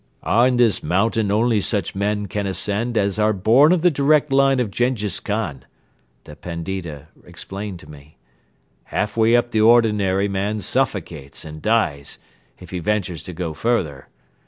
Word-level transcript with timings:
"On 0.23 0.57
this 0.57 0.81
mountain 0.81 1.29
only 1.29 1.61
such 1.61 1.93
men 1.93 2.25
can 2.25 2.47
ascend 2.47 2.97
as 2.97 3.19
are 3.19 3.33
born 3.33 3.71
of 3.71 3.83
the 3.83 3.91
direct 3.91 4.31
line 4.31 4.59
of 4.59 4.71
Jenghiz 4.71 5.19
Khan," 5.19 5.63
the 6.23 6.35
Pandita 6.35 7.09
explained 7.23 7.77
to 7.81 7.87
me. 7.87 8.17
"Half 8.85 9.15
way 9.15 9.35
up 9.35 9.51
the 9.51 9.61
ordinary 9.61 10.27
man 10.27 10.59
suffocates 10.59 11.45
and 11.45 11.61
dies, 11.61 12.17
if 12.59 12.71
he 12.71 12.79
ventures 12.79 13.21
to 13.21 13.33
go 13.33 13.53
further. 13.53 14.07